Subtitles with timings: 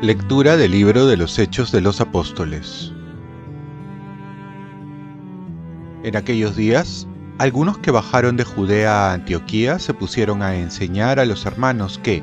[0.00, 2.92] Lectura del libro de los Hechos de los Apóstoles.
[6.02, 7.06] En aquellos días,
[7.38, 12.22] algunos que bajaron de Judea a Antioquía se pusieron a enseñar a los hermanos que,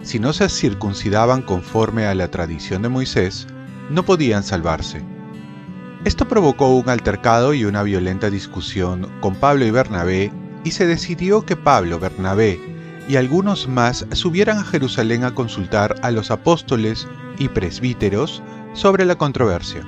[0.00, 3.46] si no se circuncidaban conforme a la tradición de Moisés,
[3.90, 5.04] no podían salvarse.
[6.08, 10.32] Esto provocó un altercado y una violenta discusión con Pablo y Bernabé
[10.64, 12.58] y se decidió que Pablo, Bernabé
[13.10, 17.06] y algunos más subieran a Jerusalén a consultar a los apóstoles
[17.38, 19.82] y presbíteros sobre la controversia.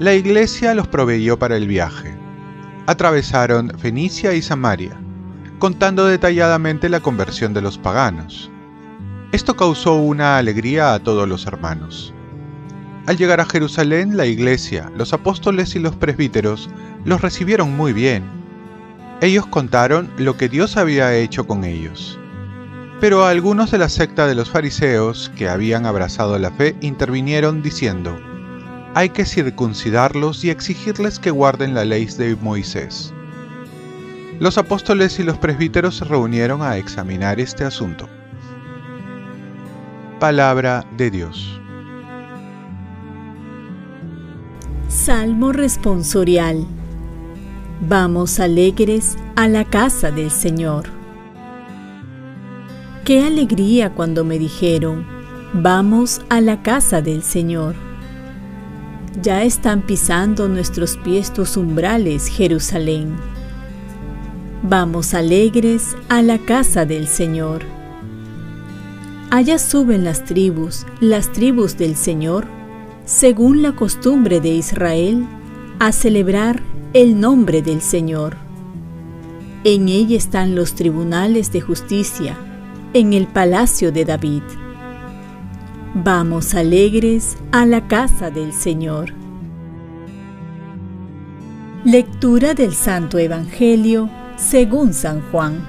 [0.00, 2.12] La iglesia los proveyó para el viaje.
[2.88, 4.98] Atravesaron Fenicia y Samaria,
[5.60, 8.50] contando detalladamente la conversión de los paganos.
[9.30, 12.12] Esto causó una alegría a todos los hermanos.
[13.06, 16.68] Al llegar a Jerusalén, la iglesia, los apóstoles y los presbíteros
[17.04, 18.36] los recibieron muy bien
[19.22, 22.18] ellos contaron lo que Dios había hecho con ellos.
[23.00, 28.18] Pero algunos de la secta de los fariseos que habían abrazado la fe intervinieron diciendo,
[28.94, 33.12] hay que circuncidarlos y exigirles que guarden la ley de Moisés.
[34.38, 38.08] Los apóstoles y los presbíteros se reunieron a examinar este asunto.
[40.20, 41.60] Palabra de Dios.
[45.06, 46.66] Salmo responsorial
[47.88, 50.86] Vamos alegres a la casa del Señor.
[53.04, 55.06] Qué alegría cuando me dijeron,
[55.52, 57.76] vamos a la casa del Señor.
[59.22, 63.14] Ya están pisando nuestros pies tus umbrales, Jerusalén.
[64.64, 67.62] Vamos alegres a la casa del Señor.
[69.30, 72.55] Allá suben las tribus, las tribus del Señor,
[73.06, 75.24] según la costumbre de Israel,
[75.78, 76.60] a celebrar
[76.92, 78.36] el nombre del Señor.
[79.62, 82.36] En ella están los tribunales de justicia,
[82.94, 84.42] en el palacio de David.
[85.94, 89.12] Vamos alegres a la casa del Señor.
[91.84, 95.64] Lectura del Santo Evangelio según San Juan.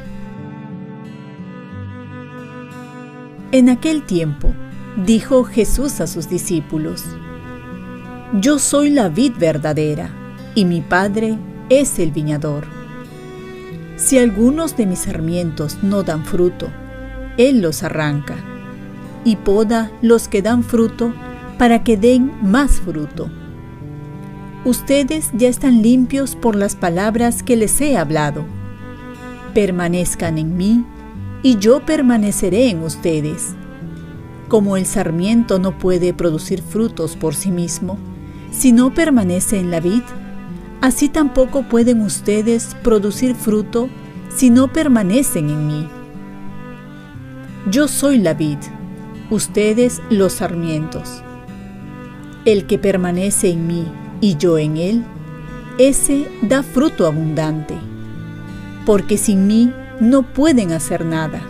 [3.52, 4.52] En aquel tiempo,
[5.06, 7.06] dijo Jesús a sus discípulos,
[8.34, 10.10] Yo soy la vid verdadera
[10.54, 11.38] y mi Padre
[11.70, 12.66] es el viñador.
[13.96, 16.68] Si algunos de mis sarmientos no dan fruto,
[17.38, 18.36] Él los arranca
[19.24, 21.14] y poda los que dan fruto
[21.58, 23.30] para que den más fruto.
[24.66, 28.44] Ustedes ya están limpios por las palabras que les he hablado.
[29.54, 30.84] Permanezcan en mí
[31.44, 33.56] y yo permaneceré en ustedes.
[34.50, 37.98] Como el sarmiento no puede producir frutos por sí mismo,
[38.52, 40.04] si no permanece en la vid,
[40.82, 43.90] así tampoco pueden ustedes producir fruto
[44.30, 45.88] si no permanecen en mí.
[47.70, 48.60] Yo soy la vid,
[49.30, 51.22] ustedes los sarmientos.
[52.46, 53.86] El que permanece en mí
[54.22, 55.04] y yo en él,
[55.78, 57.76] ese da fruto abundante,
[58.86, 61.42] porque sin mí no pueden hacer nada.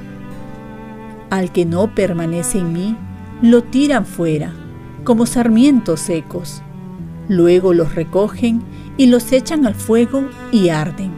[1.29, 2.97] Al que no permanece en mí,
[3.41, 4.53] lo tiran fuera,
[5.03, 6.63] como sarmientos secos.
[7.29, 8.61] Luego los recogen
[8.97, 11.11] y los echan al fuego y arden.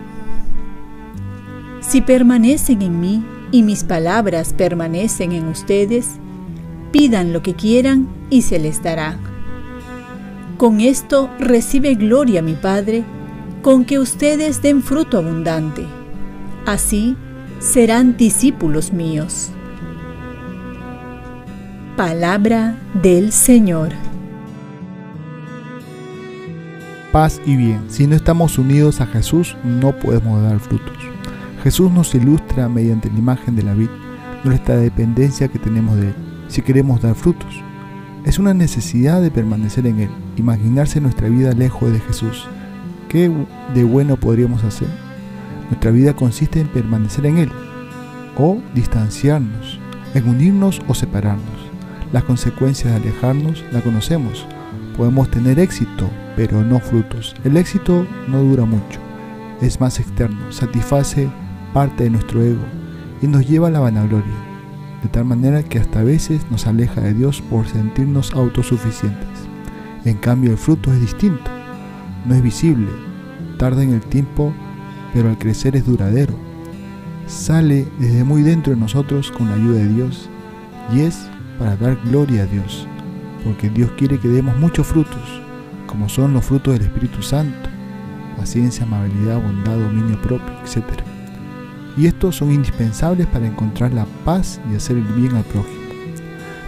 [1.82, 6.12] Si permanecen en mí y mis palabras permanecen en ustedes,
[6.92, 9.18] pidan lo que quieran y se les dará.
[10.58, 13.04] Con esto recibe gloria mi Padre,
[13.62, 15.86] con que ustedes den fruto abundante.
[16.66, 17.16] Así
[17.60, 19.52] serán discípulos míos.
[21.96, 24.09] Palabra del Señor
[27.12, 27.82] paz y bien.
[27.90, 30.98] Si no estamos unidos a Jesús, no podemos dar frutos.
[31.64, 33.90] Jesús nos ilustra mediante la imagen de la vid
[34.44, 36.16] nuestra dependencia que tenemos de Él,
[36.48, 37.62] si queremos dar frutos.
[38.26, 42.48] Es una necesidad de permanecer en Él, imaginarse nuestra vida lejos de Jesús.
[43.10, 43.32] ¿Qué
[43.74, 44.88] de bueno podríamos hacer?
[45.70, 47.52] Nuestra vida consiste en permanecer en Él,
[48.38, 49.80] o distanciarnos,
[50.14, 51.70] en unirnos o separarnos.
[52.12, 54.48] Las consecuencias de alejarnos la conocemos.
[55.00, 57.34] Podemos tener éxito, pero no frutos.
[57.46, 59.00] El éxito no dura mucho,
[59.62, 61.32] es más externo, satisface
[61.74, 62.66] parte de nuestro ego
[63.22, 64.36] y nos lleva a la vanagloria,
[65.02, 69.30] de tal manera que hasta a veces nos aleja de Dios por sentirnos autosuficientes.
[70.04, 71.50] En cambio el fruto es distinto,
[72.26, 72.92] no es visible,
[73.58, 74.54] tarda en el tiempo,
[75.14, 76.34] pero al crecer es duradero.
[77.26, 80.30] Sale desde muy dentro de nosotros con la ayuda de Dios
[80.94, 82.86] y es para dar gloria a Dios,
[83.44, 85.42] porque Dios quiere que demos muchos frutos
[85.90, 87.68] como son los frutos del Espíritu Santo,
[88.38, 90.86] paciencia, amabilidad, bondad, dominio propio, etc.
[91.98, 95.80] Y estos son indispensables para encontrar la paz y hacer el bien al prójimo.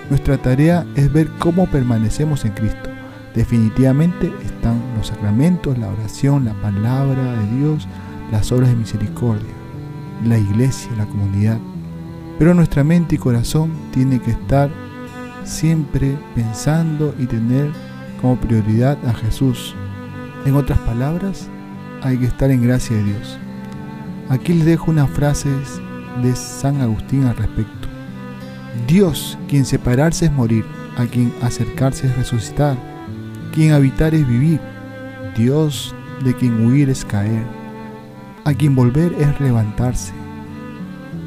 [0.09, 2.89] Nuestra tarea es ver cómo permanecemos en Cristo.
[3.35, 7.87] Definitivamente están los sacramentos, la oración, la palabra de Dios,
[8.31, 9.53] las obras de misericordia,
[10.25, 11.59] la iglesia, la comunidad.
[12.39, 14.71] Pero nuestra mente y corazón tiene que estar
[15.43, 17.71] siempre pensando y tener
[18.21, 19.75] como prioridad a Jesús.
[20.45, 21.49] En otras palabras,
[22.01, 23.37] hay que estar en gracia de Dios.
[24.29, 25.81] Aquí les dejo unas frases
[26.21, 27.87] de San Agustín al respecto.
[28.87, 30.65] Dios, quien separarse es morir,
[30.97, 32.77] a quien acercarse es resucitar,
[33.53, 34.59] quien habitar es vivir,
[35.35, 37.43] Dios de quien huir es caer,
[38.45, 40.13] a quien volver es levantarse,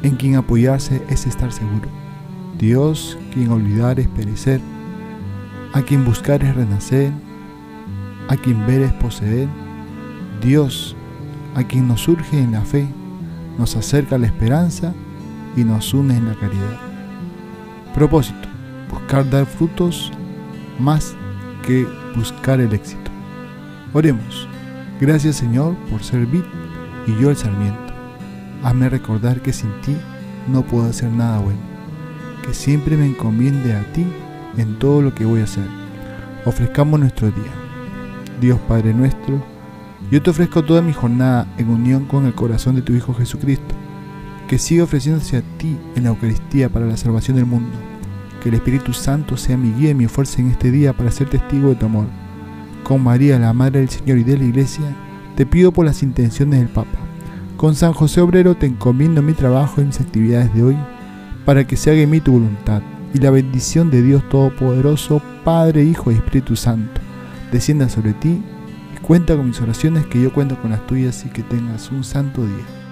[0.03, 2.04] en quien apoyarse es estar seguro.
[2.59, 4.61] Dios, quien olvidar es perecer,
[5.73, 7.11] a quien buscar es renacer,
[8.29, 9.47] a quien ver es poseer.
[10.41, 10.95] Dios,
[11.55, 12.87] a quien nos surge en la fe,
[13.57, 14.93] nos acerca la esperanza
[15.55, 16.79] y nos une en la caridad.
[17.93, 18.47] Propósito,
[18.89, 20.11] buscar dar frutos
[20.79, 21.15] más
[21.65, 23.11] que buscar el éxito.
[23.93, 24.47] Oremos.
[24.99, 26.43] Gracias Señor por ser vid
[27.07, 27.93] y yo el sarmiento.
[28.63, 29.95] Hazme recordar que sin ti
[30.47, 31.74] no puedo hacer nada bueno.
[32.43, 34.05] Que siempre me encomiende a ti
[34.57, 35.67] en todo lo que voy a hacer.
[36.45, 37.51] Ofrezcamos nuestro día.
[38.39, 39.41] Dios Padre nuestro,
[40.11, 43.73] yo te ofrezco toda mi jornada en unión con el corazón de tu Hijo Jesucristo,
[44.47, 47.75] que siga ofreciéndose a ti en la Eucaristía para la salvación del mundo.
[48.43, 51.29] Que el Espíritu Santo sea mi guía y mi fuerza en este día para ser
[51.29, 52.05] testigo de tu amor.
[52.83, 54.85] Con María, la Madre del Señor y de la Iglesia,
[55.35, 56.99] te pido por las intenciones del Papa.
[57.57, 60.77] Con San José Obrero te encomiendo mi trabajo y mis actividades de hoy,
[61.45, 62.81] para que se haga en mí tu voluntad
[63.13, 66.99] y la bendición de Dios Todopoderoso, Padre, Hijo y Espíritu Santo,
[67.51, 68.41] descienda sobre ti
[68.93, 72.03] y cuenta con mis oraciones que yo cuento con las tuyas y que tengas un
[72.03, 72.84] santo día.